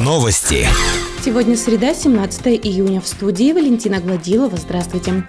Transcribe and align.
Новости. 0.00 0.66
Сегодня 1.24 1.56
среда, 1.56 1.94
17 1.94 2.46
июня. 2.66 3.00
В 3.00 3.06
студии 3.06 3.52
Валентина 3.52 4.00
Гладилова. 4.00 4.56
Здравствуйте. 4.56 5.24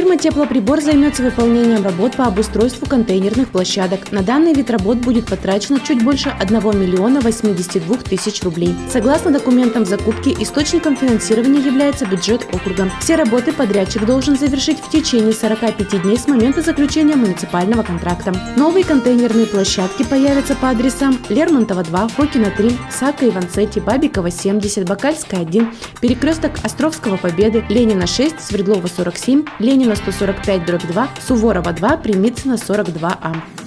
Фирма 0.00 0.16
«Теплоприбор» 0.16 0.80
займется 0.80 1.22
выполнением 1.22 1.84
работ 1.84 2.16
по 2.16 2.24
обустройству 2.24 2.86
контейнерных 2.86 3.50
площадок. 3.50 4.10
На 4.12 4.22
данный 4.22 4.54
вид 4.54 4.70
работ 4.70 4.96
будет 4.96 5.26
потрачено 5.26 5.78
чуть 5.78 6.02
больше 6.02 6.30
1 6.40 6.58
миллиона 6.80 7.20
82 7.20 7.96
тысяч 7.98 8.42
рублей. 8.42 8.74
Согласно 8.90 9.30
документам 9.30 9.84
закупки, 9.84 10.34
источником 10.40 10.96
финансирования 10.96 11.60
является 11.60 12.06
бюджет 12.06 12.46
округа. 12.50 12.90
Все 13.02 13.16
работы 13.16 13.52
подрядчик 13.52 14.06
должен 14.06 14.38
завершить 14.38 14.78
в 14.78 14.90
течение 14.90 15.34
45 15.34 16.00
дней 16.02 16.16
с 16.16 16.26
момента 16.26 16.62
заключения 16.62 17.16
муниципального 17.16 17.82
контракта. 17.82 18.32
Новые 18.56 18.86
контейнерные 18.86 19.44
площадки 19.44 20.02
появятся 20.02 20.54
по 20.54 20.70
адресам 20.70 21.18
Лермонтова 21.28 21.82
2, 21.82 22.08
Фокина 22.08 22.50
3, 22.56 22.74
Сака 22.90 23.28
Иванцетти, 23.28 23.80
Бабикова 23.80 24.30
70, 24.30 24.88
Бакальская 24.88 25.42
1, 25.42 25.74
Перекресток 26.00 26.52
Островского 26.62 27.18
Победы, 27.18 27.62
Ленина 27.68 28.06
6, 28.06 28.40
Свердлова 28.40 28.86
47, 28.86 29.44
Ленина 29.58 29.89
Ленина 29.90 29.96
145 29.96 30.64
дробь 30.66 30.86
2, 30.86 31.08
Суворова 31.20 31.72
2, 31.72 31.96
Примицына 31.96 32.54
42А. 32.54 33.59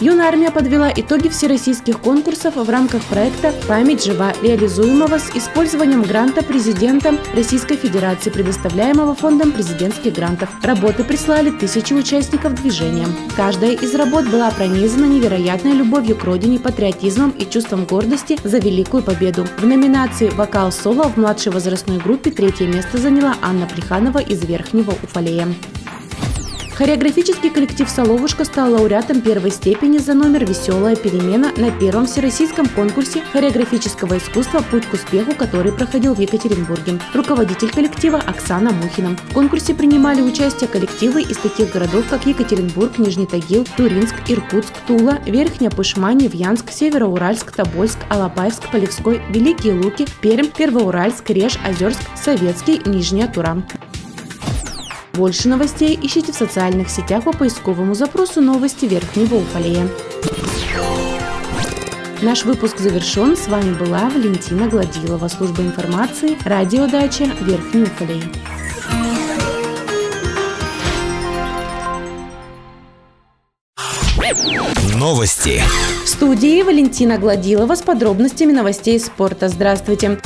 Юная 0.00 0.26
армия 0.26 0.50
подвела 0.50 0.92
итоги 0.94 1.28
всероссийских 1.28 2.00
конкурсов 2.00 2.56
в 2.56 2.68
рамках 2.68 3.00
проекта 3.04 3.54
«Память 3.68 4.04
жива», 4.04 4.32
реализуемого 4.42 5.18
с 5.18 5.30
использованием 5.36 6.02
гранта 6.02 6.42
президента 6.42 7.14
Российской 7.32 7.76
Федерации, 7.76 8.30
предоставляемого 8.30 9.14
фондом 9.14 9.52
президентских 9.52 10.14
грантов. 10.14 10.48
Работы 10.62 11.04
прислали 11.04 11.50
тысячи 11.50 11.94
участников 11.94 12.60
движения. 12.60 13.06
Каждая 13.36 13.70
из 13.70 13.94
работ 13.94 14.26
была 14.26 14.50
пронизана 14.50 15.04
невероятной 15.04 15.72
любовью 15.72 16.16
к 16.16 16.24
родине, 16.24 16.58
патриотизмом 16.58 17.30
и 17.30 17.48
чувством 17.48 17.84
гордости 17.84 18.36
за 18.42 18.58
великую 18.58 19.04
победу. 19.04 19.46
В 19.58 19.64
номинации 19.64 20.28
«Вокал-соло» 20.28 21.04
в 21.04 21.16
младшей 21.16 21.52
возрастной 21.52 21.98
группе 21.98 22.32
третье 22.32 22.66
место 22.66 22.98
заняла 22.98 23.36
Анна 23.42 23.66
Плеханова 23.66 24.18
из 24.18 24.44
Верхнего 24.44 24.92
Уфалея. 25.04 25.46
Хореографический 26.74 27.50
коллектив 27.50 27.88
«Соловушка» 27.88 28.44
стал 28.44 28.72
лауреатом 28.72 29.20
первой 29.20 29.52
степени 29.52 29.98
за 29.98 30.12
номер 30.12 30.44
«Веселая 30.44 30.96
перемена» 30.96 31.52
на 31.56 31.70
первом 31.70 32.06
всероссийском 32.06 32.68
конкурсе 32.68 33.22
хореографического 33.32 34.18
искусства 34.18 34.60
«Путь 34.72 34.84
к 34.84 34.92
успеху», 34.92 35.36
который 35.36 35.70
проходил 35.70 36.14
в 36.14 36.18
Екатеринбурге. 36.18 36.98
Руководитель 37.14 37.70
коллектива 37.70 38.18
Оксана 38.18 38.72
Мухина. 38.72 39.16
В 39.30 39.34
конкурсе 39.34 39.72
принимали 39.72 40.20
участие 40.20 40.66
коллективы 40.68 41.22
из 41.22 41.36
таких 41.36 41.72
городов, 41.72 42.06
как 42.10 42.26
Екатеринбург, 42.26 42.98
Нижний 42.98 43.26
Тагил, 43.26 43.64
Туринск, 43.76 44.16
Иркутск, 44.26 44.72
Тула, 44.88 45.20
Верхняя 45.26 45.70
Пышма, 45.70 46.12
Невьянск, 46.12 46.72
Североуральск, 46.72 47.52
Тобольск, 47.52 47.98
Алапаевск, 48.10 48.68
Полевской, 48.72 49.22
Великие 49.30 49.74
Луки, 49.74 50.08
Пермь, 50.20 50.48
Первоуральск, 50.48 51.30
Реж, 51.30 51.56
Озерск, 51.64 52.00
Советский, 52.16 52.80
Нижняя 52.84 53.28
Тура. 53.28 53.62
Больше 55.14 55.48
новостей 55.48 55.96
ищите 56.02 56.32
в 56.32 56.34
социальных 56.34 56.90
сетях 56.90 57.22
по 57.22 57.32
поисковому 57.32 57.94
запросу 57.94 58.40
«Новости 58.40 58.86
Верхнего 58.86 59.36
Уфалея». 59.36 59.88
Наш 62.20 62.44
выпуск 62.44 62.78
завершен. 62.78 63.36
С 63.36 63.46
вами 63.46 63.74
была 63.74 64.10
Валентина 64.10 64.68
Гладилова, 64.68 65.28
служба 65.28 65.62
информации, 65.62 66.36
радиодача 66.44 67.26
Верхний 67.42 67.82
Уфалей. 67.84 68.24
Новости. 74.96 75.62
В 76.04 76.08
студии 76.08 76.62
Валентина 76.62 77.18
Гладилова 77.18 77.76
с 77.76 77.82
подробностями 77.82 78.52
новостей 78.52 78.98
спорта. 78.98 79.48
Здравствуйте. 79.48 80.18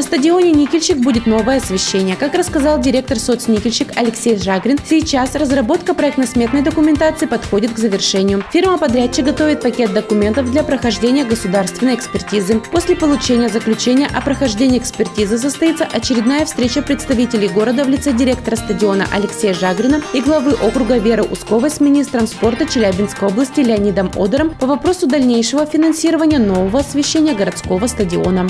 На 0.00 0.04
стадионе 0.04 0.52
«Никельщик» 0.52 0.96
будет 0.96 1.26
новое 1.26 1.58
освещение. 1.58 2.16
Как 2.16 2.34
рассказал 2.34 2.80
директор 2.80 3.18
соцникельщик 3.18 3.88
Алексей 3.96 4.38
Жагрин, 4.38 4.78
сейчас 4.82 5.34
разработка 5.34 5.92
проектно-сметной 5.92 6.62
документации 6.62 7.26
подходит 7.26 7.74
к 7.74 7.78
завершению. 7.78 8.42
Фирма-подрядчик 8.50 9.26
готовит 9.26 9.60
пакет 9.60 9.92
документов 9.92 10.50
для 10.50 10.62
прохождения 10.62 11.26
государственной 11.26 11.96
экспертизы. 11.96 12.62
После 12.72 12.96
получения 12.96 13.50
заключения 13.50 14.06
о 14.06 14.22
прохождении 14.22 14.78
экспертизы 14.78 15.36
состоится 15.36 15.84
очередная 15.84 16.46
встреча 16.46 16.80
представителей 16.80 17.48
города 17.48 17.84
в 17.84 17.90
лице 17.90 18.14
директора 18.14 18.56
стадиона 18.56 19.06
Алексея 19.12 19.52
Жагрина 19.52 20.00
и 20.14 20.22
главы 20.22 20.54
округа 20.54 20.96
Веры 20.96 21.24
Усковой 21.24 21.68
с 21.68 21.78
министром 21.78 22.26
спорта 22.26 22.64
Челябинской 22.64 23.28
области 23.28 23.60
Леонидом 23.60 24.10
Одером 24.16 24.54
по 24.58 24.66
вопросу 24.66 25.06
дальнейшего 25.06 25.66
финансирования 25.66 26.38
нового 26.38 26.78
освещения 26.78 27.34
городского 27.34 27.86
стадиона. 27.86 28.48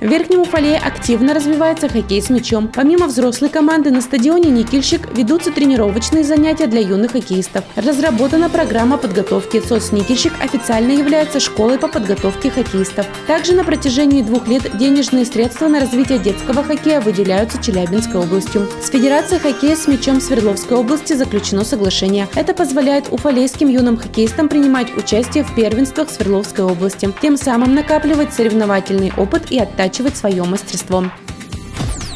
В 0.00 0.06
Верхнем 0.06 0.42
Уфалее 0.42 0.78
активно 0.78 1.34
развивается 1.34 1.88
хоккей 1.88 2.22
с 2.22 2.30
мячом. 2.30 2.70
Помимо 2.72 3.08
взрослой 3.08 3.48
команды 3.48 3.90
на 3.90 4.00
стадионе 4.00 4.48
«Никельщик» 4.48 5.08
ведутся 5.12 5.50
тренировочные 5.50 6.22
занятия 6.22 6.68
для 6.68 6.80
юных 6.80 7.12
хоккеистов. 7.12 7.64
Разработана 7.74 8.48
программа 8.48 8.96
подготовки. 8.96 9.60
«Соцникельщик» 9.60 10.32
официально 10.40 10.92
является 10.92 11.40
школой 11.40 11.80
по 11.80 11.88
подготовке 11.88 12.48
хоккеистов. 12.48 13.06
Также 13.26 13.54
на 13.54 13.64
протяжении 13.64 14.22
двух 14.22 14.46
лет 14.46 14.70
денежные 14.78 15.24
средства 15.24 15.66
на 15.66 15.80
развитие 15.80 16.20
детского 16.20 16.62
хоккея 16.62 17.00
выделяются 17.00 17.60
Челябинской 17.60 18.20
областью. 18.20 18.68
С 18.80 18.90
Федерацией 18.90 19.40
хоккея 19.40 19.74
с 19.74 19.88
мячом 19.88 20.20
Свердловской 20.20 20.76
области 20.76 21.14
заключено 21.14 21.64
соглашение. 21.64 22.28
Это 22.36 22.54
позволяет 22.54 23.06
уфалейским 23.10 23.66
юным 23.66 23.96
хоккеистам 23.96 24.48
принимать 24.48 24.96
участие 24.96 25.42
в 25.42 25.52
первенствах 25.56 26.08
Свердловской 26.08 26.64
области, 26.64 27.12
тем 27.20 27.36
самым 27.36 27.74
накапливать 27.74 28.32
соревновательный 28.32 29.12
опыт 29.16 29.50
и 29.50 29.58
оттачивать 29.58 29.87
оттачивать 29.88 30.16
свое 30.16 30.44
мастерство. 30.44 31.04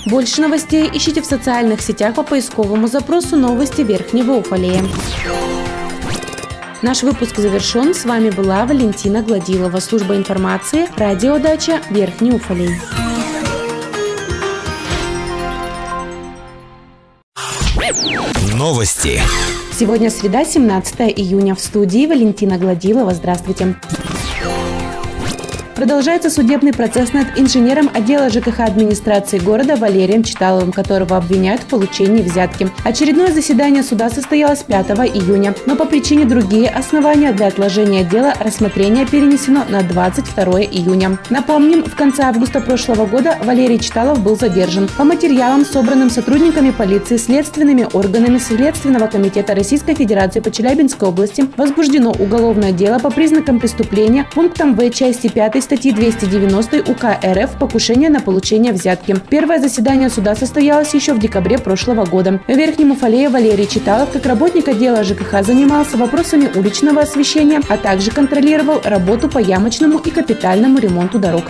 Больше 0.06 0.40
новостей 0.40 0.90
ищите 0.92 1.22
в 1.22 1.26
социальных 1.26 1.80
сетях 1.80 2.14
по 2.14 2.22
поисковому 2.22 2.86
запросу 2.86 3.36
«Новости 3.36 3.82
Верхнего 3.82 4.32
Уфалея». 4.32 4.82
Наш 6.82 7.02
выпуск 7.02 7.36
завершен. 7.36 7.94
С 7.94 8.04
вами 8.04 8.30
была 8.30 8.66
Валентина 8.66 9.22
Гладилова, 9.22 9.78
служба 9.78 10.16
информации, 10.16 10.88
радиодача 10.96 11.80
Верхний 11.90 12.32
Уфалей. 12.32 12.70
Новости. 18.54 19.20
Сегодня 19.72 20.10
среда, 20.10 20.44
17 20.44 21.00
июня. 21.16 21.54
В 21.54 21.60
студии 21.60 22.06
Валентина 22.06 22.58
Гладилова. 22.58 23.14
Здравствуйте. 23.14 23.76
Продолжается 25.82 26.30
судебный 26.30 26.72
процесс 26.72 27.12
над 27.12 27.36
инженером 27.36 27.90
отдела 27.92 28.30
ЖКХ 28.30 28.60
администрации 28.60 29.40
города 29.40 29.74
Валерием 29.74 30.22
Читаловым, 30.22 30.70
которого 30.70 31.16
обвиняют 31.16 31.62
в 31.62 31.66
получении 31.66 32.22
взятки. 32.22 32.68
Очередное 32.84 33.32
заседание 33.32 33.82
суда 33.82 34.08
состоялось 34.08 34.62
5 34.62 34.90
июня, 35.12 35.56
но 35.66 35.74
по 35.74 35.84
причине 35.84 36.24
другие 36.24 36.68
основания 36.68 37.32
для 37.32 37.48
отложения 37.48 38.04
дела 38.04 38.32
рассмотрение 38.38 39.06
перенесено 39.06 39.64
на 39.68 39.82
22 39.82 40.60
июня. 40.60 41.18
Напомним, 41.30 41.82
в 41.82 41.96
конце 41.96 42.22
августа 42.22 42.60
прошлого 42.60 43.04
года 43.04 43.36
Валерий 43.42 43.80
Читалов 43.80 44.22
был 44.22 44.38
задержан. 44.38 44.88
По 44.96 45.02
материалам, 45.02 45.64
собранным 45.64 46.10
сотрудниками 46.10 46.70
полиции, 46.70 47.16
следственными 47.16 47.88
органами 47.92 48.38
Следственного 48.38 49.08
комитета 49.08 49.52
Российской 49.56 49.96
Федерации 49.96 50.38
по 50.38 50.52
Челябинской 50.52 51.08
области, 51.08 51.44
возбуждено 51.56 52.12
уголовное 52.12 52.70
дело 52.70 53.00
по 53.00 53.10
признакам 53.10 53.58
преступления 53.58 54.24
пунктам 54.32 54.76
В 54.76 54.90
части 54.90 55.26
5 55.26 55.71
статьи 55.72 55.90
290 55.90 56.90
УК 56.90 57.18
РФ 57.24 57.58
«Покушение 57.58 58.10
на 58.10 58.20
получение 58.20 58.74
взятки». 58.74 59.16
Первое 59.30 59.58
заседание 59.58 60.10
суда 60.10 60.34
состоялось 60.34 60.92
еще 60.92 61.14
в 61.14 61.18
декабре 61.18 61.56
прошлого 61.56 62.04
года. 62.04 62.40
В 62.46 62.52
Верхнем 62.52 62.90
Уфалее 62.90 63.30
Валерий 63.30 63.66
Читалов, 63.66 64.10
как 64.12 64.26
работник 64.26 64.68
отдела 64.68 65.02
ЖКХ, 65.02 65.42
занимался 65.42 65.96
вопросами 65.96 66.50
уличного 66.54 67.00
освещения, 67.00 67.62
а 67.70 67.78
также 67.78 68.10
контролировал 68.10 68.82
работу 68.84 69.30
по 69.30 69.38
ямочному 69.38 69.96
и 69.96 70.10
капитальному 70.10 70.78
ремонту 70.78 71.18
дорог. 71.18 71.44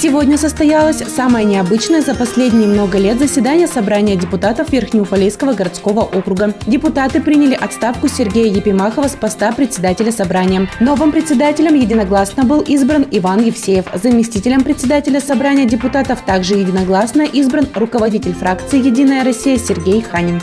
Сегодня 0.00 0.38
состоялось 0.38 1.02
самое 1.14 1.44
необычное 1.44 2.00
за 2.00 2.14
последние 2.14 2.66
много 2.66 2.96
лет 2.96 3.18
заседание 3.18 3.66
собрания 3.66 4.16
депутатов 4.16 4.72
Верхнеуфалейского 4.72 5.52
городского 5.52 6.00
округа. 6.00 6.54
Депутаты 6.66 7.20
приняли 7.20 7.52
отставку 7.52 8.08
Сергея 8.08 8.46
Епимахова 8.50 9.08
с 9.08 9.14
поста 9.14 9.52
председателя 9.52 10.10
собрания. 10.10 10.70
Новым 10.80 11.12
председателем 11.12 11.74
единогласно 11.74 12.44
был 12.44 12.62
избран 12.62 13.08
Иван 13.10 13.44
Евсеев. 13.44 13.88
Заместителем 13.92 14.64
председателя 14.64 15.20
собрания 15.20 15.66
депутатов 15.66 16.22
также 16.24 16.54
единогласно 16.54 17.20
избран 17.20 17.68
руководитель 17.74 18.32
фракции 18.32 18.78
«Единая 18.78 19.22
Россия» 19.22 19.58
Сергей 19.58 20.00
Ханин. 20.00 20.40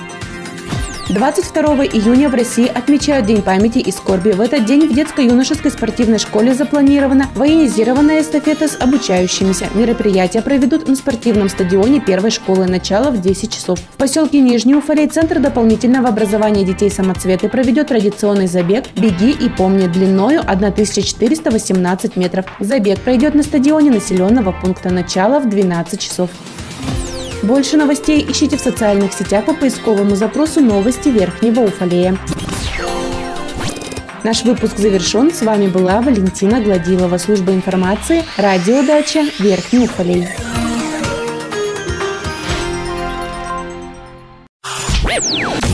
22 1.09 1.85
июня 1.85 2.27
в 2.27 2.33
России 2.33 2.67
отмечают 2.67 3.25
День 3.25 3.41
памяти 3.41 3.77
и 3.77 3.91
скорби. 3.91 4.31
В 4.31 4.41
этот 4.41 4.65
день 4.65 4.89
в 4.89 4.93
детско-юношеской 4.93 5.71
спортивной 5.71 6.19
школе 6.19 6.53
запланирована 6.53 7.29
военизированная 7.33 8.21
эстафета 8.21 8.67
с 8.67 8.75
обучающимися. 8.75 9.69
Мероприятия 9.73 10.41
проведут 10.41 10.89
на 10.89 10.97
спортивном 10.97 11.47
стадионе 11.47 12.01
первой 12.01 12.29
школы. 12.29 12.67
Начало 12.67 13.11
в 13.11 13.21
10 13.21 13.53
часов. 13.53 13.79
В 13.79 13.95
поселке 13.95 14.41
Нижний 14.41 14.75
Уфалей 14.75 15.07
Центр 15.07 15.39
дополнительного 15.39 16.09
образования 16.09 16.65
детей 16.65 16.91
самоцветы 16.91 17.47
проведет 17.47 17.87
традиционный 17.87 18.47
забег 18.47 18.83
«Беги 18.97 19.31
и 19.31 19.47
помни» 19.47 19.87
длиною 19.87 20.41
1418 20.41 22.17
метров. 22.17 22.45
Забег 22.59 22.99
пройдет 22.99 23.33
на 23.33 23.43
стадионе 23.43 23.91
населенного 23.91 24.51
пункта. 24.51 24.89
Начало 24.89 25.39
в 25.39 25.47
12 25.47 26.01
часов. 26.01 26.29
Больше 27.43 27.77
новостей 27.77 28.25
ищите 28.29 28.57
в 28.57 28.61
социальных 28.61 29.13
сетях 29.13 29.45
по 29.45 29.53
поисковому 29.53 30.15
запросу 30.15 30.59
«Новости 30.59 31.09
Верхнего 31.09 31.61
Уфалея». 31.61 32.17
Наш 34.23 34.43
выпуск 34.43 34.77
завершен. 34.77 35.31
С 35.31 35.41
вами 35.41 35.67
была 35.67 36.01
Валентина 36.01 36.59
Гладилова, 36.59 37.17
служба 37.17 37.53
информации, 37.53 38.25
радиодача 38.37 39.25
Верхний 39.39 39.85
Уфалей. 39.85 40.27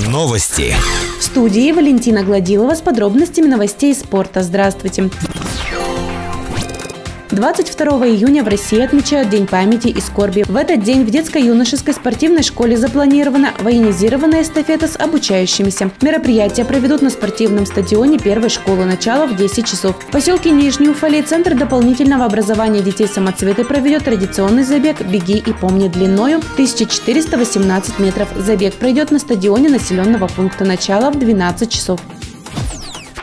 Новости. 0.07 0.75
В 1.19 1.23
студии 1.23 1.71
Валентина 1.71 2.23
Гладилова 2.23 2.75
с 2.75 2.81
подробностями 2.81 3.47
новостей 3.47 3.95
спорта. 3.95 4.43
Здравствуйте. 4.43 5.09
22 7.33 8.09
июня 8.09 8.43
в 8.43 8.47
России 8.47 8.79
отмечают 8.79 9.29
День 9.29 9.47
памяти 9.47 9.87
и 9.87 9.99
скорби. 9.99 10.43
В 10.47 10.55
этот 10.55 10.83
день 10.83 11.03
в 11.03 11.09
детско-юношеской 11.09 11.95
спортивной 11.95 12.43
школе 12.43 12.77
запланирована 12.77 13.53
военизированная 13.59 14.43
эстафета 14.43 14.87
с 14.87 14.95
обучающимися. 14.95 15.89
Мероприятия 16.01 16.63
проведут 16.63 17.01
на 17.01 17.09
спортивном 17.09 17.65
стадионе 17.65 18.19
первой 18.19 18.49
школы. 18.49 18.85
Начало 18.85 19.25
в 19.25 19.35
10 19.35 19.65
часов. 19.65 19.95
В 19.97 20.11
поселке 20.11 20.51
Нижний 20.51 20.89
Уфалей 20.89 21.23
Центр 21.23 21.55
дополнительного 21.55 22.25
образования 22.25 22.81
детей 22.81 23.07
самоцветы 23.07 23.63
проведет 23.65 24.05
традиционный 24.05 24.63
забег 24.63 25.01
«Беги 25.01 25.39
и 25.39 25.53
помни» 25.53 25.87
длиною 25.87 26.37
1418 26.37 27.97
метров. 27.97 28.29
Забег 28.37 28.75
пройдет 28.75 29.09
на 29.09 29.17
стадионе 29.17 29.69
населенного 29.69 30.27
пункта. 30.27 30.65
Начало 30.65 31.09
в 31.09 31.17
12 31.17 31.71
часов 31.71 31.99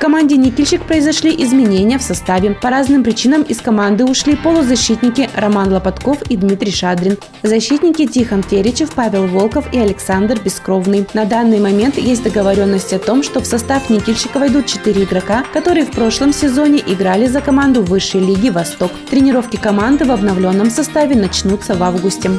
команде 0.00 0.38
«Никельщик» 0.38 0.82
произошли 0.84 1.30
изменения 1.44 1.98
в 1.98 2.02
составе. 2.02 2.54
По 2.54 2.70
разным 2.70 3.04
причинам 3.04 3.42
из 3.42 3.60
команды 3.60 4.04
ушли 4.06 4.34
полузащитники 4.34 5.28
Роман 5.36 5.70
Лопатков 5.70 6.22
и 6.22 6.38
Дмитрий 6.38 6.72
Шадрин. 6.72 7.18
Защитники 7.42 8.06
Тихон 8.06 8.42
Теречев, 8.42 8.92
Павел 8.92 9.26
Волков 9.26 9.66
и 9.72 9.78
Александр 9.78 10.40
Бескровный. 10.42 11.06
На 11.12 11.26
данный 11.26 11.60
момент 11.60 11.98
есть 11.98 12.22
договоренность 12.22 12.94
о 12.94 12.98
том, 12.98 13.22
что 13.22 13.40
в 13.40 13.46
состав 13.46 13.90
«Никельщика» 13.90 14.38
войдут 14.38 14.64
четыре 14.64 15.04
игрока, 15.04 15.44
которые 15.52 15.84
в 15.84 15.90
прошлом 15.90 16.32
сезоне 16.32 16.82
играли 16.86 17.26
за 17.26 17.42
команду 17.42 17.82
высшей 17.82 18.20
лиги 18.22 18.48
«Восток». 18.48 18.92
Тренировки 19.10 19.56
команды 19.56 20.06
в 20.06 20.12
обновленном 20.12 20.70
составе 20.70 21.14
начнутся 21.14 21.74
в 21.74 21.82
августе. 21.82 22.30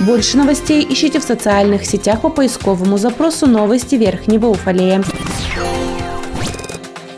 Больше 0.00 0.36
новостей 0.36 0.86
ищите 0.86 1.18
в 1.18 1.22
социальных 1.22 1.86
сетях 1.86 2.20
по 2.20 2.28
поисковому 2.28 2.98
запросу 2.98 3.46
«Новости 3.46 3.94
Верхнего 3.94 4.48
Уфалея». 4.48 5.02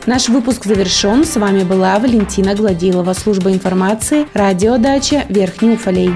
Наш 0.07 0.29
выпуск 0.29 0.67
завершен. 0.67 1.25
С 1.25 1.37
вами 1.37 1.65
была 1.65 1.99
Валентина 1.99 2.55
Гладилова, 2.55 3.15
служба 3.15 3.51
информации, 3.51 4.27
радиодача 4.35 5.25
Верхний 5.31 5.71
Уфалей. 5.71 6.11